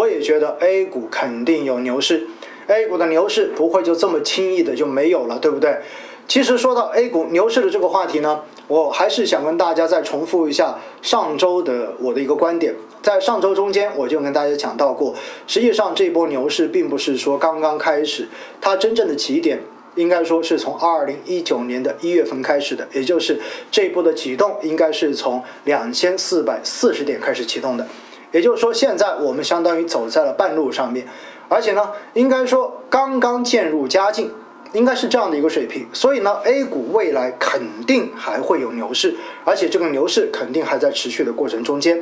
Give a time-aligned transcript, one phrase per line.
[0.00, 2.26] 我也觉得 A 股肯定有牛市
[2.68, 5.76] ，A 股的牛市不会就这么轻易的就没有了，对不对？
[6.26, 12.74] 其实说到 A 股牛市的这个话题呢，我还是想跟大家再重复一下上周的我的一个观点。
[13.02, 15.14] 在上周中间，我就跟大家讲到过，
[15.46, 18.26] 实际上这波牛市并不是说刚刚开始，
[18.58, 19.60] 它真正的起点
[19.96, 23.38] 应该说是从二零一九年的一月份开始的，也就是
[23.70, 27.86] 这波的启动应该是从两千四百四十点开始启动的。
[28.32, 31.06] 也就是说，现在我们相当于走在了半路上面，
[31.48, 34.30] 而且呢，应该说刚刚渐入佳境。
[34.72, 42.00] 应该是这样的一个水平，所以呢，A 股未来肯定还会有牛市，而且这个牛市肯定还在持续的过程中间。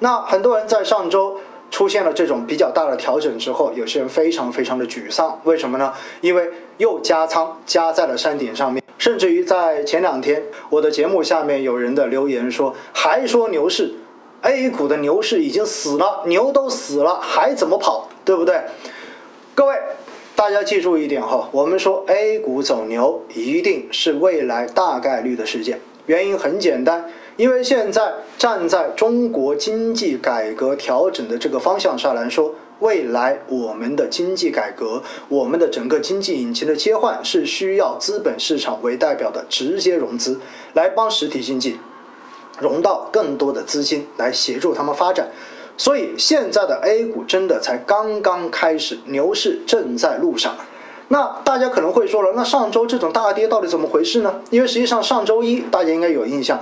[0.00, 1.38] 那很多人在上周
[1.70, 5.90] 出现了这种比较大的调整之后，有些人非常非常的沮丧，为什么呢？
[6.20, 13.90] 因为又加仓加在了山顶上面，甚至于在前两天我的节目下面有人的留言说，还说牛市
[14.42, 18.60] ，A 股的牛市已经死了，牛都死了还怎么跑，对不对？
[19.54, 19.74] 各位。
[20.34, 25.78] 大家记住一点哈，我们说 A 股走牛一定是未来大概率的事件。
[26.06, 27.04] 原因很简单，
[27.36, 40.40] 因为现在站在中国经济改革调整的这个方向上来说，未来我们的经济改革，我们的整个经济引擎的切换是需要资本市场为代表的直接融资，
[40.72, 41.78] 来帮实体经济
[42.60, 45.28] 融到更多的资金，来协助他们发展。
[45.76, 50.54] 所以现在的 A 股真的才刚刚开始，牛市正在路上。
[51.08, 54.40] 那大家可能会说了，那上周这种大跌到底怎么回事呢？
[54.50, 56.60] 因为实际上上周一大家应该有印象，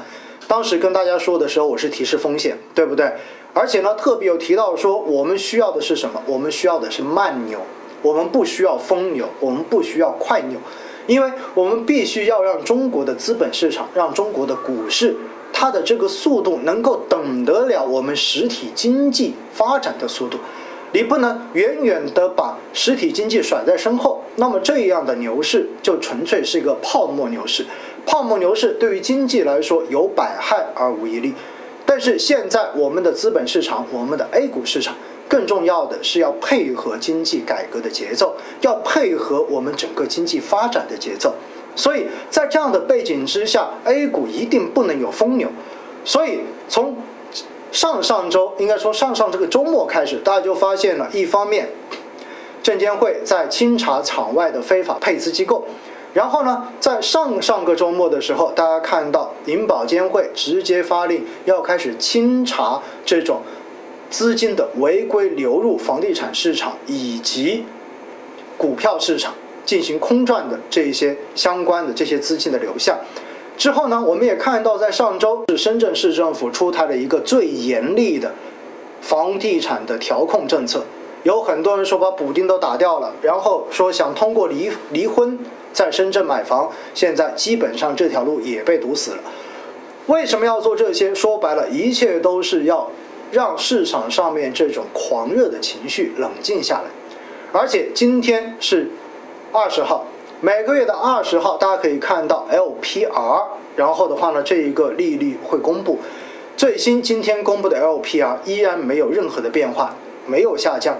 [0.48, 3.12] 当时跟大家说的时候，我是提示风险，对不对？
[3.52, 6.22] 而且呢，特别有提到说，我们需要的是什么？
[6.26, 7.60] 我们需要的是慢牛，
[8.02, 10.58] 我们不需要疯牛，我们不需要快牛，
[11.06, 15.16] 因为我们必须要让中国的资本市场，让中国的股市。
[15.60, 20.38] 它的这个速度能够等得了我们实体经济发展的速度，
[20.92, 27.66] 你不能远远的把实体经济甩在身后，那么这样的牛市就纯粹是一个泡沫牛市。
[28.06, 31.34] 泡沫牛市对于经济来说有百害而无一利，
[31.84, 34.96] 但是现在我们的资本市场，我们的 A 股市场，
[35.28, 41.34] 更重要的是要配合经济改革的节奏，要配合我们整个经济发展的节奏。
[41.76, 45.48] 所以在这样的背景之下，A 股一定不能有疯牛。
[46.04, 46.96] 所以从
[47.70, 51.68] 上上周，应该说上上这个周末开始，大家就发现了一方面，
[52.62, 55.62] 证监会在清查场外的非法配资机构；
[56.12, 63.42] 然后呢，在上上个周末的时候，大家看到银保监会直接发令要开始清查这种
[64.10, 67.64] 资金的违规流入房地产市场以及
[68.58, 69.34] 股票市场。
[69.70, 72.98] 进行空转的这一些相关的这些资金的流向，
[73.56, 78.32] 之后呢，我们也看到在上周是深圳市政府出台了一个最严厉的
[79.00, 80.82] 房地产的调控政策，
[81.22, 85.38] 有很多人说把补丁都打掉了，然后说想通过离离婚
[85.72, 89.18] 在深圳买房，现在基本上这条路也被堵死了。
[90.06, 91.14] 为什么要做这些？
[91.14, 92.90] 说白了，一切都是要
[93.30, 96.90] 让市场上面这种狂热的情绪冷静下来，
[97.52, 98.90] 而且今天是。
[99.52, 100.06] 二十号，
[100.40, 103.44] 每个月的二十号，大家可以看到 LPR，
[103.74, 105.98] 然后的话呢，这一个利率会公布。
[106.56, 109.96] 最新今天公布的 LPR 依然没有任何的变化，
[110.26, 110.96] 没有下降。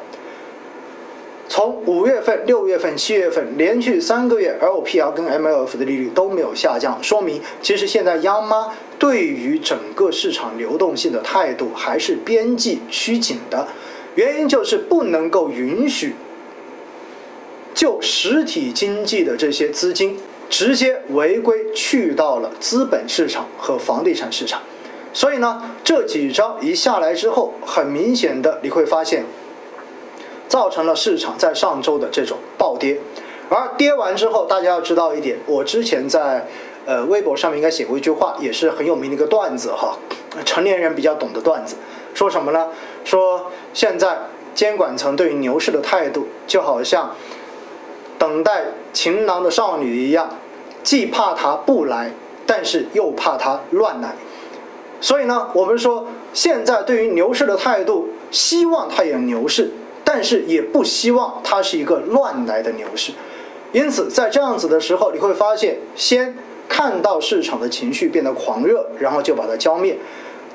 [1.49, 13.69] 从五月份、六月份、七月份连续三个月，LPR 跟 MLF 的利率都没有下降，说明其实现在央妈对于整个市场流动性的态度还是边际趋紧的。
[14.15, 16.15] 原因就是不能够允许。
[17.81, 20.21] 就实体经济的这些资金
[20.51, 24.61] 直接违规去到了资本市场和房地产市场，
[25.15, 29.25] 所以呢，这几招一下来之后，很明显的你会发现，
[30.47, 32.99] 造成了市场在上周的这种暴跌，
[33.49, 36.47] 而跌完之后，大家要知道一点，我之前在
[36.85, 39.97] 呃微博上面应该写过一句话，也是很有名的一个段子哈，
[40.45, 41.77] 成年人比较懂的段子，
[42.13, 42.69] 说什么呢？
[43.05, 44.19] 说现在
[44.55, 47.17] 监管层对于牛市的态度，就好像。
[48.21, 50.29] 等待情郎的少女一样，
[50.83, 52.13] 既怕他不来，
[52.45, 54.15] 但是又怕他乱来。
[55.01, 59.71] 所以呢，我们说现在对于牛市的态度，希望它有牛市，
[60.05, 63.13] 但是也不希望它是一个乱来的牛市。
[63.73, 66.37] 因此，在这样子的时候，你会发现，先
[66.69, 69.97] 看到市场的情绪变得狂热，然后就把它浇灭。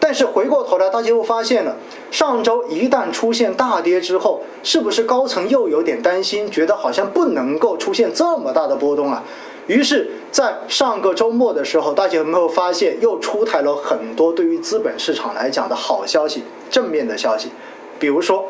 [0.07, 1.75] 但是回过头来，大家又发现了，
[2.11, 9.23] 上周一旦出现大跌之后，是不是高层又有点担心，觉得好像不能够出现这么大的波动啊？
[9.65, 17.49] 于是，在上个周末的时候，大家有没有发现又出台了很多对于资本市场来讲的好消息、正面的消息？
[17.97, 18.45] 比如说，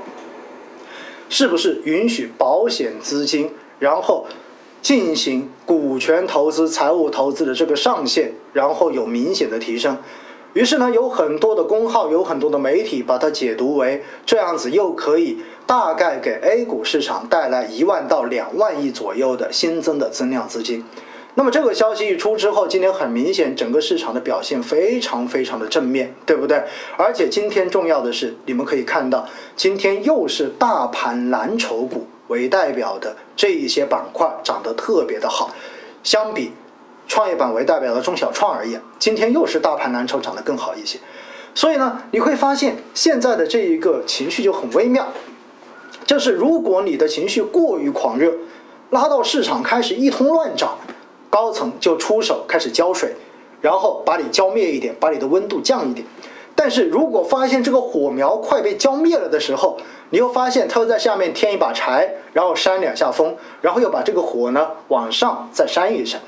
[1.29, 3.49] 是不是允许保险资金，
[3.79, 4.25] 然后
[4.81, 9.97] 进行股权投资、财务投资的这个上限，然后有明显的提升。
[10.55, 15.37] 于是呢，有很多的公号，有很多的媒体把它解读为这样子，又可以
[15.67, 20.85] 大概给 A 股市场带来一万到两万亿左右的新增的增量资金。
[21.33, 26.63] 那么这个消息一出之后，今天很明显，整个市场的表现非常非常的正面，对不对？
[26.95, 35.53] 而且今天重要的是，你们可以看到，今天又是大盘蓝筹股为代表的这一些板块涨得特别的好，
[36.01, 36.53] 相比。
[37.07, 40.99] 创业板为代表的中小创而言，今天又是大盘蓝筹涨得更好一些，
[41.53, 45.07] 所以呢，你会发现现在的这一个情绪就很微妙，
[46.05, 48.33] 就是如果你的情绪过于狂热，
[48.89, 50.77] 拉到市场开始一通乱涨，
[51.29, 53.15] 高层就出手开始浇水，
[53.61, 56.05] 然后把你浇灭一点，把你的温度降一点。
[56.57, 59.77] 但是如果发现这个火苗快被浇灭了的时候，
[60.11, 66.21] 你又发现他又在下面添一把柴，然后扇两下风，然后又把这个火呢往上再扇一扇。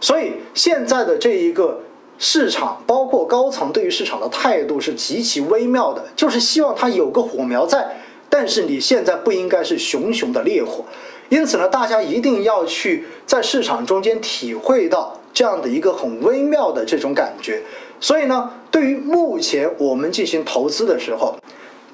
[0.00, 1.80] 所以现在的这一个
[2.18, 7.96] 市场，包括高层对于市场的态度是极其微妙的，就是希望它有个火苗在，
[8.28, 10.84] 但是你现在不应该是熊熊的烈火。
[11.28, 17.62] 因此呢，大家一定要去在市场中间体会到这样的一个很微妙的这种感觉。
[18.00, 21.36] 所以呢，对于目前我们进行投资的时候，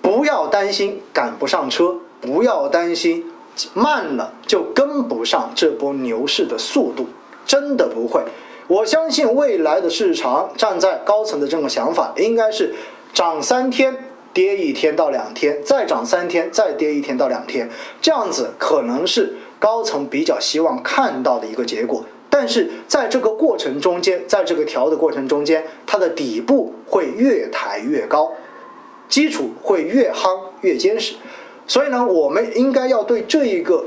[0.00, 3.24] 不要担心赶不上车，不要担心
[3.74, 7.06] 慢了就跟不上这波牛市的速度。
[7.46, 8.22] 真的不会，
[8.66, 12.74] 我相信未来的市场，站在高层的这种想法，应该是
[13.14, 13.96] 涨三天
[14.32, 17.70] 跌一天到两天，再涨三天再跌一天到两天，
[18.02, 22.04] 这样子可能是高层比较希望看到的一个结果。
[22.28, 28.32] 但是在这个过程中间，在这个调的过程中间，它的底部会越抬越高，
[29.08, 31.14] 基础会越夯越坚实。
[31.68, 33.84] 所以呢，我们应该要对这一个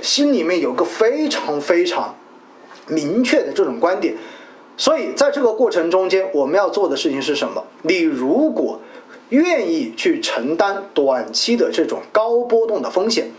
[0.00, 2.16] 心里面有个非常非常。
[2.88, 4.14] 明确的这种观点，
[4.76, 7.64] 所以在这个过程中间，我们要做的事情是什么？
[7.82, 8.80] 你如果
[9.30, 13.30] 愿意去承担短期的这种高波动的风险，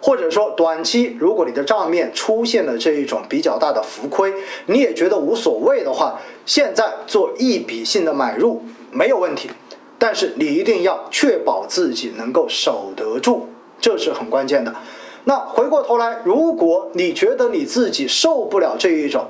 [0.00, 4.32] 或者说短期如果你的账面出现了这一种比较大的浮亏，
[4.66, 9.50] 你也觉得无所谓的话，现在做一笔性的买入没有问题，
[9.98, 13.48] 但是你一定要确保自己能够守得住，
[13.80, 14.74] 这是很关键的。
[15.24, 19.26] 那回过头来，如果你觉得你自己受不了这一种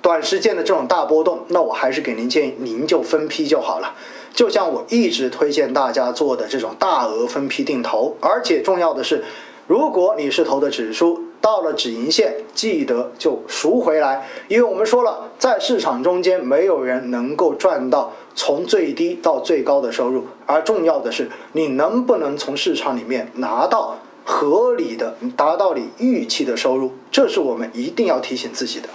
[0.00, 3.92] 短时间的这种大波动，那我还是给您建议，您就分批就好了。
[4.32, 9.24] 就像我一直推荐大家做的这种大额分批定投，而且重要的是，
[9.66, 23.96] 如果你是投的指数，到了止盈线，记得就赎回来，因为我们说了，在市场中间没有人能够赚到从最低到最高的收入，而重要的是你能不能从市场里面拿到。
[24.24, 28.88] 合理的达到你预期的收入，这是我们一定要提醒自己的。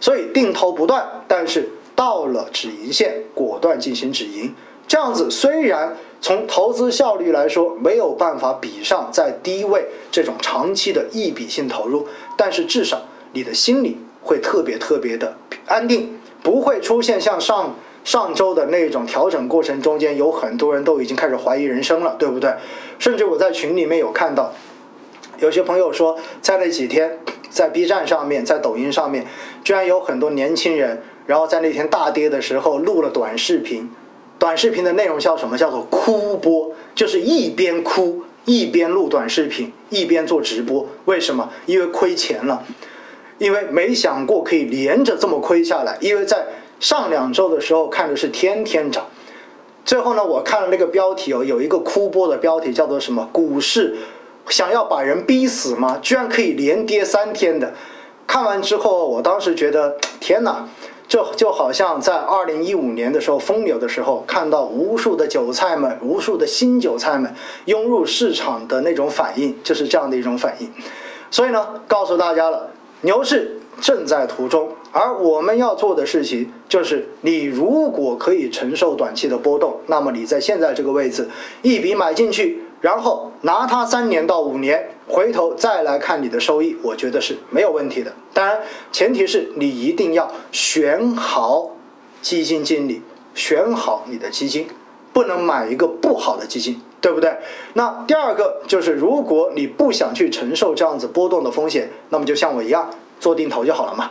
[0.00, 4.54] 所以定投不断，但是到了止盈线，果断进行止盈。
[4.86, 13.02] 这样子虽然从投资效率来说没有办法比上在低位这种长期的一笔性投入，但是至少
[13.32, 15.36] 你的心里会特别特别的
[15.66, 22.54] 安定，不会出现像上上周的那种调整过程中间有很多人都已经开始怀疑人生了，对不对？
[22.98, 24.54] 甚至我在群里面有看到。
[25.38, 27.18] 有些朋友说，在那几天，
[27.48, 29.24] 在 B 站上面，在抖音上面，
[29.62, 33.88] 居然有很多年轻人，然后在那天大跌的时候录了短视频。
[34.38, 35.56] 短视频的内容叫什么？
[35.56, 40.86] 叫做哭播，就是一边哭一边录短视频，一边做直播。
[41.04, 41.50] 为什么？
[41.66, 42.64] 因为亏钱了，
[43.38, 45.96] 因为没想过可以连着这么亏下来。
[46.00, 46.46] 因为在
[46.80, 49.06] 上两周的时候看的是天天涨，
[49.84, 53.28] 最后呢，我看了那个标题哦，有一个哭播的标题叫做什么？
[53.32, 53.96] 股市。
[54.50, 55.98] 想要把人逼死吗？
[56.00, 57.74] 居然可以连跌三天的！
[58.26, 60.68] 看完之后，我当时觉得天哪，
[61.08, 70.70] 这就好像在二零一五年的时候疯牛的时候，看到无数的韭菜们、无数的新韭菜们涌入市场的那种反应，就是这样的一种反应。
[71.30, 81.28] 所以呢，告诉大家了，牛市正在途中，而我们要做的事情就是：你如果可以承受短期的波动，那么你在现在这个位置
[81.62, 82.62] 一笔买进去。
[82.80, 88.12] 然后拿它三年到五年，回头再来看你的收益，我觉得是没有问题的。
[88.32, 88.60] 当然，
[88.92, 91.70] 前提是你一定要选好
[92.22, 93.02] 基金经理，
[93.34, 94.68] 选好你的基金，
[95.12, 97.36] 不能买一个不好的基金，对不对？
[97.74, 104.10] 那第二个就是，如果你不想去承受这样子波动的风险，那么就像我一样做定投就好了嘛，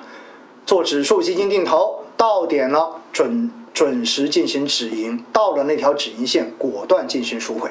[0.65, 7.69] 做指数基金定投，到点了准准时进行止盈，到了那条止盈线，果断进行赎回。